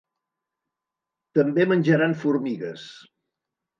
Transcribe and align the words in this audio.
També 1.39 1.67
menjaran 1.73 2.17
formigues. 2.25 2.91